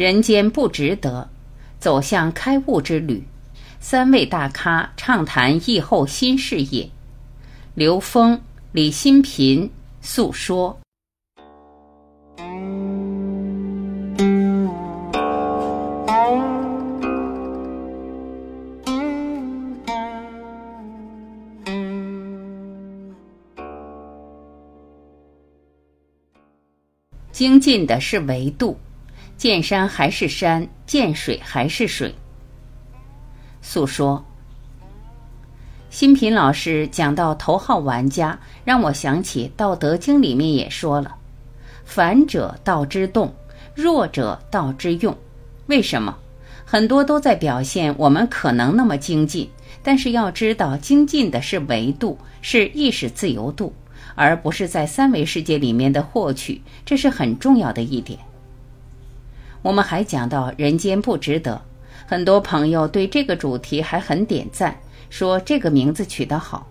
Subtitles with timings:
[0.00, 1.28] 人间不值得，
[1.78, 3.22] 走向开悟之旅。
[3.80, 6.88] 三位大咖畅谈疫后新事业。
[7.74, 8.40] 刘峰、
[8.72, 10.74] 李新平诉说。
[27.30, 28.78] 精进的是维度，
[29.40, 32.14] 见山还是山，见水还是水。
[33.62, 34.22] 诉说，
[35.88, 41.16] 新品老师讲到头号玩家，让我想起《道德经》里面也说了
[41.86, 43.34] ：“反者道之动，
[43.74, 45.16] 弱者道之用。”
[45.68, 46.14] 为什么？
[46.66, 49.48] 很多都在表现我们可能那么精进，
[49.82, 53.74] 但是要知道，精进的是维度，是意识自由度。
[54.14, 58.18] 而不是在三维世界里面的获取，这是很重要的一点。
[59.62, 61.60] 我们还讲到人间不值得，
[62.06, 64.74] 很多朋友对这个主题还很点赞，
[65.10, 66.66] 说这个名字取得好。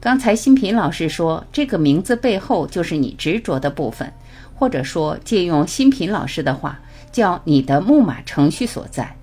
[0.00, 4.12] 刚才新平老师说，这个名字背后就是你执着的部分，
[4.54, 6.78] 或者说借用新平老师的话，
[7.10, 9.16] 叫你的木马程序所在。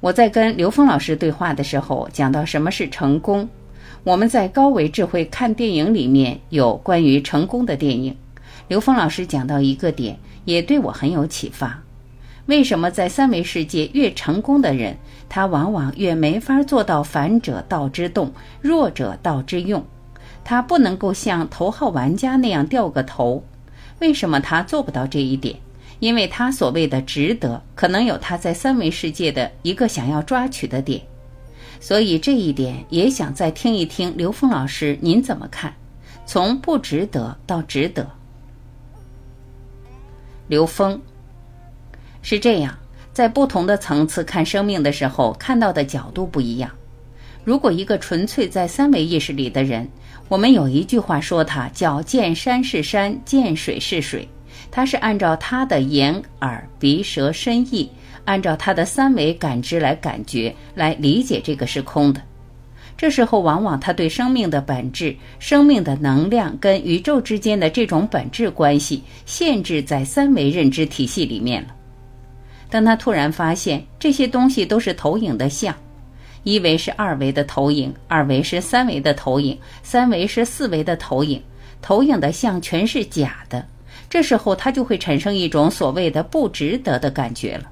[0.00, 3.48] 我在跟刘峰老师对话的时候，讲到什么是成功。
[4.02, 8.14] 我们在高维智慧看电影里面有关于成功的电影，
[8.68, 11.82] 刘峰老师讲到一个点，也对我很有启发。
[12.46, 14.96] 为什么在三维世界越成功的人，
[15.28, 19.84] 他往往越没法做到反者道之动，弱者道之用？
[20.44, 23.42] 他不能够像头号玩家那样掉个头。
[24.00, 25.56] 为什么他做不到这一点？
[26.00, 31.00] 因为他所谓的值得，可能有他在三维世界的一个想要抓取的点。
[31.80, 35.72] 所以这一点也想再听一听刘峰老师您怎么看？
[36.26, 38.06] 从不值得到值得。
[40.46, 41.00] 刘峰
[42.22, 42.76] 是这样，
[43.12, 46.70] 在不同的层次看生命的时候，看到的角度不一样。
[47.44, 49.88] 如果一个纯粹在三维意识里的人，
[50.28, 54.28] 我们有一句话说他叫见山是山，见水是水，
[54.70, 57.90] 他是按照他的眼、耳、鼻、舌、身、意。
[58.26, 62.22] 按照他的三维感知来感觉、来理解这个是空的，
[63.04, 71.68] 这时候往往他对生命的本质、生命的能量跟宇宙之间的这种本质关系限制在三维认知体系里面了。
[72.70, 75.76] 当他突然发现这些东西都是投影的像，
[76.44, 81.42] 一维是二维的投影，二维是三维的投影，三维是四维的投影，
[81.82, 83.68] 投影的像全是假的，
[84.08, 87.70] 这时候他就会产生一种所谓的不值得的感觉了。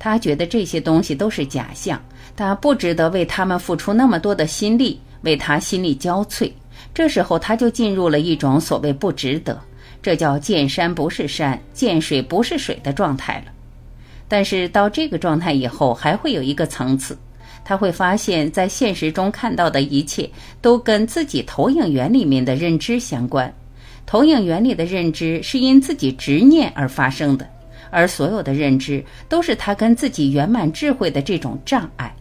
[0.00, 2.02] 他觉得这些东西都是假象，
[2.34, 6.50] 他不值得为他们付出那么多的心力，为他心力交瘁。
[6.94, 9.60] 这时候他就进入了一种所谓不值得，
[10.02, 13.52] 这叫见山不是山，见水不是水的状态了。
[14.26, 17.18] 但是到这个状态以后，还会有一个层次，
[17.62, 20.28] 他会发现，在现实中看到的一切
[20.62, 23.52] 都跟自己投影源里面的认知相关，
[24.06, 27.46] 投影源里的认知是因自己执念而发生的。
[27.90, 32.14] 而所有的认知都是他跟自己圆满智慧的这种障碍，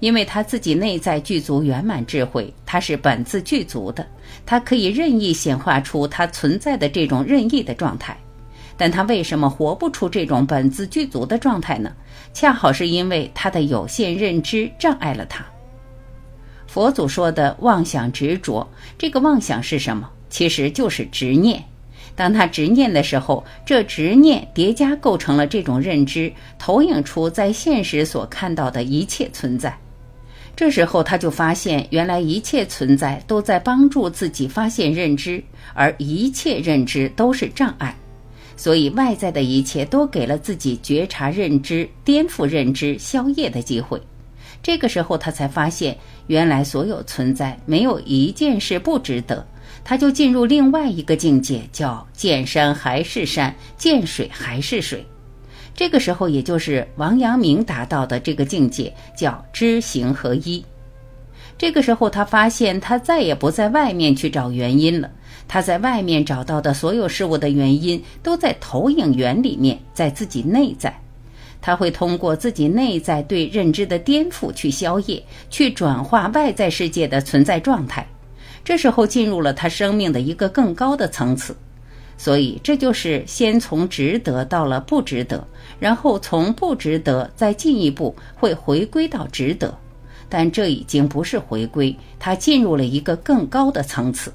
[0.00, 4.06] 因为他自己内在具足圆满智慧，他是本自具足的，
[4.46, 8.16] 他可以任意显化出他存在的这种任意的状态。
[8.76, 11.92] 但他为什么活不出这种本自具足的状态呢？
[12.32, 15.44] 恰好是因为他的有限认知障碍了他。
[16.68, 18.64] 佛祖说的妄想执着，
[18.96, 20.08] 这个妄想是什么？
[20.30, 21.64] 其实就是执念。
[22.18, 29.78] 当他执念的时候，这执念叠加构成了这种认知，投影出在现实所看到的一切存在。
[30.56, 35.40] 这时候他就发现，原来一切存在都在帮助自己发现认知，
[35.74, 37.94] 而一切认知都是障碍。
[38.56, 44.02] 所以外在的一切都给了自己觉察认知、颠覆认知、消业的机会。
[44.60, 45.96] 这个时候他才发现，
[46.26, 49.46] 原来所有存在没有一件事不值得。
[49.84, 55.04] 他就进入另外一个境界，叫见山还是山，见水还是水。
[55.74, 60.64] 这个时候，也就是王阳明达到的这个境界，叫知行合一。
[61.56, 65.10] 这个时候，他发现他再也不在外面去找原因了。
[65.46, 70.92] 他在外面找到的所有事物的原因，都在投影源里面，在自己内在。
[71.60, 75.20] 他会通过自己内在对认知的颠覆去消业，
[75.50, 78.06] 去转化外在世界的存在状态。
[78.68, 81.56] 这时候进入了他生命的一个更高的层次，
[82.18, 85.48] 所以这就是先从值得到了不值得，
[85.80, 89.74] 然后从不值得再进一步会回归到值得，
[90.28, 94.34] 但这已经不是回归，他进入了一个更高的层次。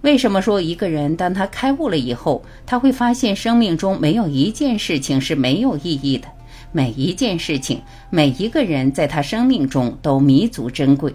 [0.00, 6.26] 为什么说一个人当他开悟了以后，他会发现生命中没有一件事情是没有意义的？
[6.72, 11.14] 每一件事情，每一个人在他生命中都弥足珍贵。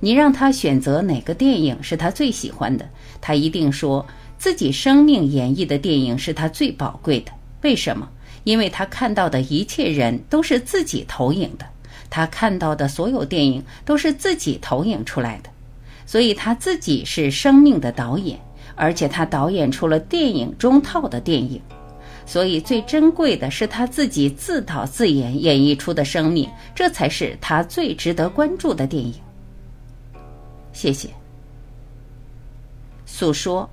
[0.00, 2.88] 你让他选择哪个电影是他最喜欢的，
[3.20, 4.04] 他一定说
[4.36, 7.32] 自己生命演绎的电影是他最宝贵的。
[7.62, 8.08] 为什么？
[8.44, 11.64] 因为他看到的一切人都是自己投影的，
[12.10, 15.48] 他看到的所有电影都是自己投影出来的。
[16.04, 18.38] 所以他自己是生命的导演，
[18.74, 21.58] 而且他导演出了电影中套的电影，
[22.26, 29.14] 所以最珍贵的是他自己自导自演演绎出的生命，这才是他最值得关注的电影。
[30.74, 31.08] 谢谢。
[33.06, 33.66] 诉说，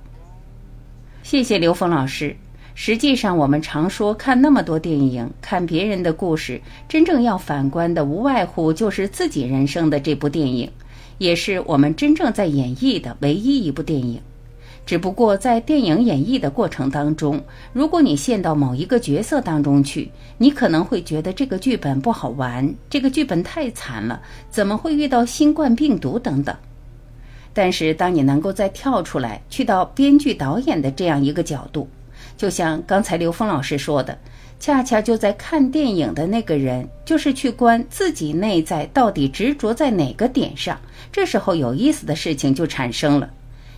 [1.22, 2.34] 谢谢刘峰老师。
[2.74, 6.58] 实际上，我们常说看那么多电影，看别人的故事，
[6.88, 10.70] 真正要反观的，无外乎就是自己人生的这部电影。
[11.18, 14.18] 也是我们真正在演绎的唯一一部电影，
[14.86, 17.40] 只不过在电影演绎的过程当中，
[17.74, 24.20] 如果你陷到某一个角色当中去，你可能会觉得这个剧本不好玩，这个剧本太惨了，
[24.50, 26.56] 怎么会遇到新冠病毒等等。
[27.54, 31.88] 但是当你能够再跳出来，去到编剧导演的这样一个角度，
[32.36, 34.16] 就像刚才刘峰老师说的。
[34.58, 40.80] 恰恰就在看电影的那个人，就是去观自己内在到底执着在哪个点上。
[41.10, 43.28] 这时候有意思的事情就产生了，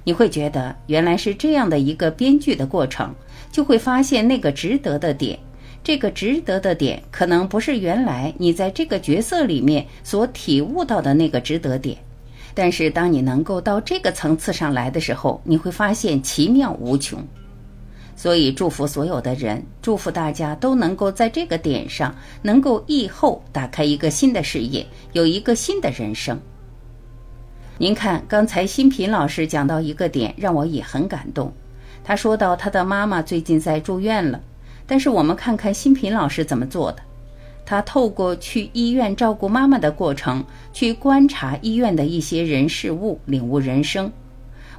[0.05, 3.15] 你会觉得原来是这样的一个编剧的过程，
[3.50, 5.38] 就会发现那个值得的点。
[5.82, 11.97] 这个值得的点，可能不是原来你在这个角色里面所体悟到的那个值得点，
[12.55, 17.19] 但是当你能够到这个层次上来的时候，你会发现奇妙无穷。
[18.17, 26.41] 所以，祝福所有的人，祝福大家都能够在这个点上，能够以后打开一个新的事业，有一个新的人生。
[27.77, 31.53] 您看，刚才新平老师讲到一个点，让我也很感动。
[32.05, 34.41] 他说到他的妈妈最近在住院了，
[34.87, 37.03] 但是我们看看新平老师怎么做的。
[37.66, 44.12] 他透过去医院照顾妈妈的过程，去观察医院的一些人事物，领悟人生。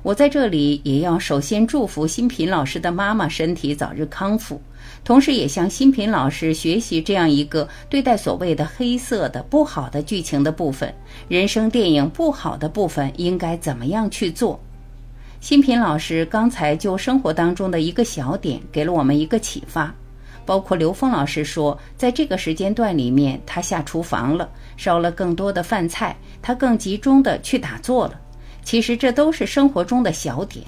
[0.04, 4.62] 我在这里也要首先祝福新平老师的妈妈身体早日康复，
[5.04, 10.94] 同时也向新平老师学习这样一个对待所谓的黑色的不好的剧情的部分，
[11.28, 14.60] 人生电影不好的部分应该怎么样去做。
[15.42, 19.92] 新平老师刚才就生活当中的一个小点给了我们一个启发，
[20.46, 28.20] 包括刘峰老师说，在这个时间段里面他下厨房了，烧了更多的饭菜，他更集中的去打坐了。
[28.64, 30.66] 其实这都是生活中的小点。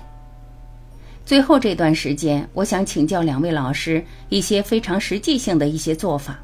[1.26, 6.40] 最后这段时间，我想请教两位老师一些非常实际性的一些做法。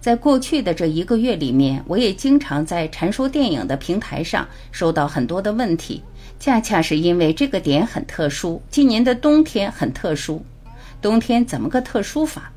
[0.00, 6.02] 在过去的这一个月里面，我也经常在禅说电影的平台上收到很多的问题，
[6.38, 8.60] 恰恰是因为这个点很特殊。
[8.70, 10.44] 今年的冬天很特殊，
[11.00, 12.52] 冬天怎么个特殊法？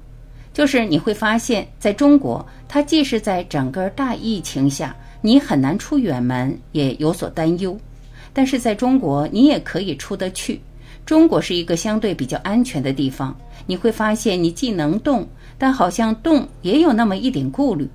[0.58, 7.80] 就是你会发现在中国，它既是在整个大疫情下，你很难出远门，也有所担忧。
[8.34, 10.60] 但是在中国，你也可以出得去。
[11.06, 13.38] 中国是一个相对比较安全的地方。
[13.68, 15.28] 你会发现，你既能动，
[15.60, 17.88] 但好像动也有那么一点顾虑。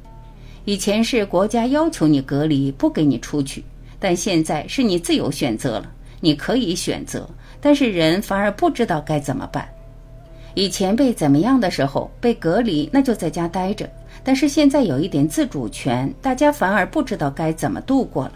[0.64, 3.64] 以前是国家要求你隔离，不给你出去，
[3.98, 7.28] 但现在是你自由选择了，你可以选择。
[7.60, 9.68] 但是人反而不知道该怎么办。
[10.54, 13.88] 以前被怎么样的时候被隔离，那就在家待着。
[14.24, 18.32] 但是现在有一点自主权，大家反而不知道该怎么度过了。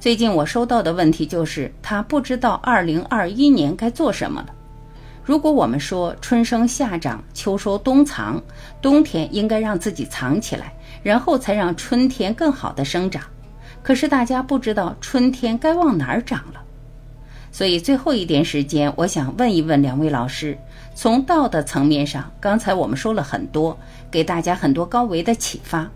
[0.00, 4.54] 最近我收到的问题就是，他不知道二零二一年该做什么了。
[5.24, 8.40] 如果我们说春生夏长秋收冬藏，
[8.80, 13.22] 冬天应该让自己藏起来，然后才让春天更好的生长。
[13.82, 16.62] 可是大家不知道春天该往哪儿长了。
[17.50, 20.56] 所以最后一点时间，我想问一问两位老师，
[21.00, 23.78] 从道的层面上，刚才我们说了很多，
[24.10, 25.88] 给大家很多高维的启发。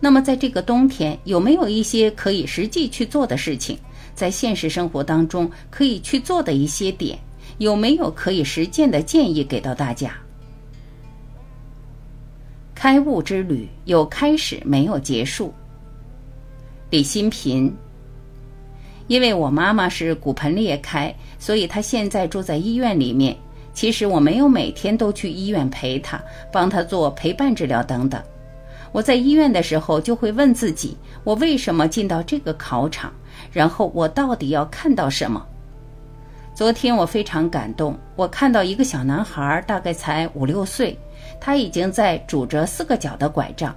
[0.00, 3.78] 那么，在这个冬天，有没有一些可以实际去做的事情？
[4.14, 7.18] 在现实生活当中可以去做的一些点，
[7.58, 10.10] 有没有可以实践的建议给到大家？
[12.74, 15.52] 开悟之旅有开始，没有结束。
[16.88, 17.70] 李新平，
[19.06, 23.36] 因为我妈妈是骨盆裂开，所以她现在住在医院里面。
[23.76, 26.18] 其实我没有每天都去医院陪他，
[26.50, 28.18] 帮他做陪伴治疗等等。
[28.90, 33.12] 我在医院的时候，就会问自己：我为什么进到这个考场？
[33.52, 35.46] 然后我到底要看到什么？
[36.54, 40.98] 昨天我非常感动，我看到一个小男孩，大概才五六岁，
[41.38, 43.76] 他已经在拄着四个脚的拐杖，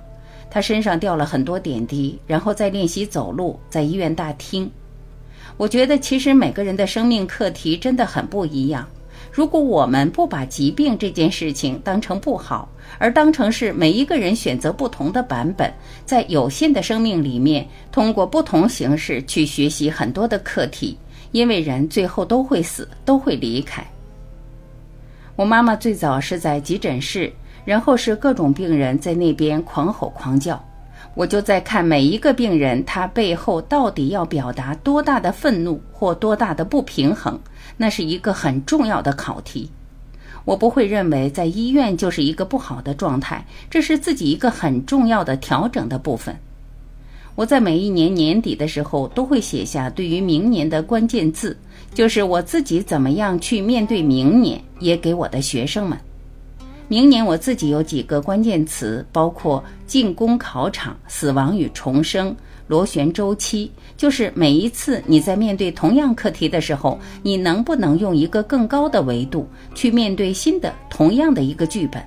[0.49, 4.71] 他身上掉了很多点滴，然后在练习走路，在医院大厅。
[5.57, 8.87] 我觉得其实每个人的生命课题真的很不一样。
[9.39, 12.67] 如果我们不把疾病这件事情当成不好，
[12.97, 15.73] 而当成是每一个人选择不同的版本，
[16.05, 20.97] 在有限的生命里面，通过不同形式去学习很多的课题，
[21.31, 23.81] 因为人最后都会死，都会离开。
[25.37, 27.31] 我妈妈最早是在急诊室，
[27.63, 30.61] 然后是各种病人在那边狂吼狂叫。
[31.15, 37.39] 我就在看每一个病人，他背后到底要表达多大的愤怒或多大的不平衡，
[37.81, 39.71] 那是一个很重要的考题。
[40.43, 46.37] 我不会认为在医院就是一个不好的状态，这是自己一个很重要的调整的部分。
[47.35, 51.55] 我在每一年年底的时候都会写下对于明年的关键字，
[51.93, 55.97] 就是我自己怎么样去面对明年，也给我的学生们。
[56.89, 62.35] 明年我自己有几个关键词，包括进攻考场、死亡与重生、
[62.69, 63.69] 螺旋周期。
[63.97, 69.45] 就是每一次你在面对同样课题的时候，你能不能用一个更高的维度
[69.75, 72.01] 去面对新的同样的一个剧本？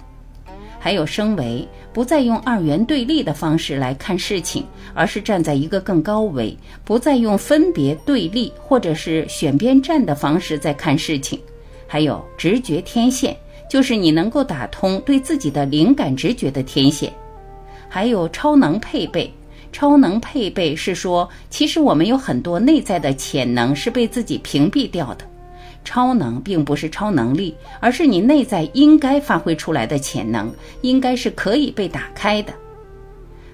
[0.79, 4.65] 还有升维，不再用二元对立的方式来看事情，
[4.95, 11.39] 而是站在一个更高维，不再用分别对立或者是选边站的方式在看事情。
[11.87, 13.37] 还有直觉天线。
[13.71, 17.11] 就是你能够打通对自己的灵感直觉的天线，
[17.89, 19.33] 还有超能配备。
[19.73, 25.25] 超能配备是说，其实我们有很多内在的潜能是被自己屏蔽掉的。
[25.85, 30.53] 超能并不是超能力，而是你内在应该发挥出来的潜能，
[30.83, 32.53] 应该是可以被打开的。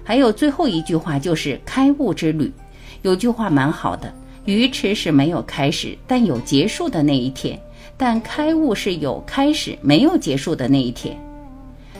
[0.03, 2.51] 还有最后一句话就是开悟之旅。
[3.01, 4.13] 有句话蛮好的：
[4.45, 7.59] 愚痴是没有开始，但有结束的那一天。
[7.97, 11.17] 但开悟是有开始没有结束的那一天。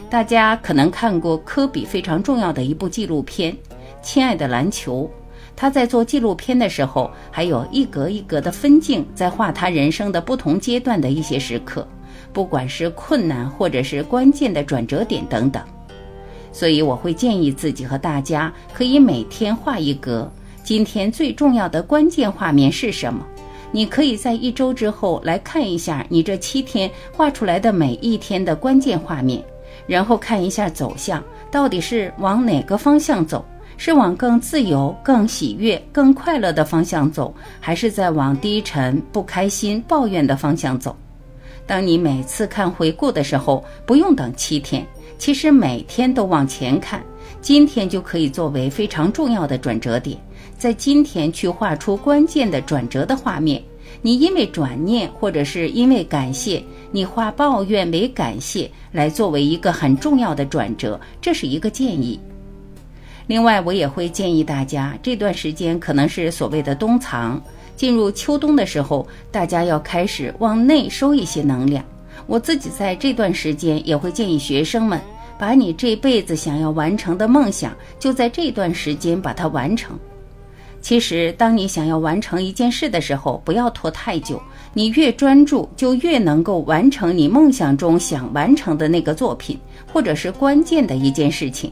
[0.10, 3.52] 大家可能看过科比非常重要的一部纪录片
[4.02, 5.04] 《亲爱的篮球》，
[5.56, 11.88] 他在做纪录片的时候，还有一格一格的分镜，在画他人生的不同阶段的一些时刻，
[12.32, 15.62] 不管是困难或者是关键的转折点等等。
[16.52, 20.32] 所以我会建议自己和大家可以每天画一格，
[20.64, 23.26] 今天最重要的关键画面是什么？
[23.72, 29.44] 你可以在一周之后来看一下你这七天画出来的每一天的关键画面，
[29.86, 33.46] 然后看一下走向到底是往哪个方向走，
[33.80, 40.94] 是往更自由、更喜悦、更快乐的方向走，还是在往低沉、不开心、抱怨的方向走？
[41.66, 44.86] 当你每次看回顾的时候，不用等七天，
[45.18, 47.02] 其实每天都往前看，
[47.42, 50.18] 今天就可以作为非常重要的转折点。
[50.58, 53.64] 在今天去画出关键的转折的画面，
[54.02, 62.20] 你因为转念或者是因为感谢，你化抱怨为感谢，来作为一个很重要的转折，这是一个建议。
[63.30, 67.40] 另外，我也会建议大家，这段时间可能是所谓的冬藏，
[67.76, 71.86] 进入秋冬的时候，大家要开始往内收一些能量。
[72.26, 75.00] 我自己在这段时间也会建议学生们，
[75.38, 79.96] 把你这辈子想要完成的梦想，就在这段时间把它完成。
[80.82, 84.42] 其实，当你想要完成一件事的时候，不要拖太久。
[84.74, 89.56] 你越专注，就越能够完成你梦想中想完成的那个作品，
[89.94, 91.72] 或者是关键的一件事情。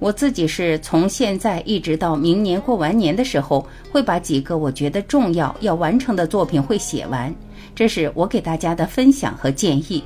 [0.00, 7.32] 我自己是从现在一直到明年过完年的时候，会把几个我觉得重要要完成的作品会写完。
[7.74, 10.02] 这是我给大家的分享和建议。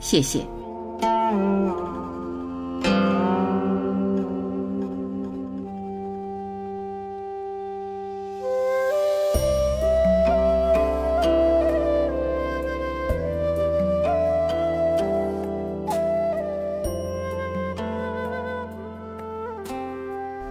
[0.00, 0.57] 谢谢。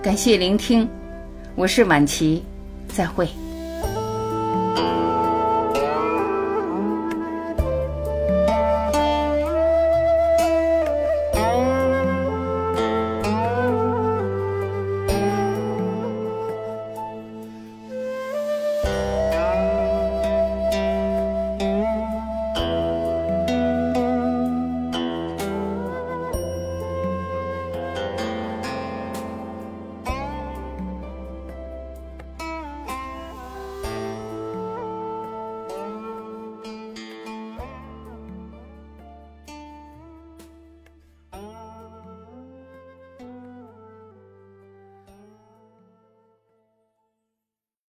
[0.07, 0.87] 感谢聆听，
[1.53, 2.41] 我是晚琪，
[2.87, 3.27] 再会。